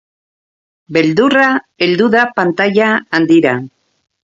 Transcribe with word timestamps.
Beldurra 0.97 1.45
heldu 1.85 2.11
da 2.19 2.27
pantaila 2.41 2.93
handira. 3.21 3.59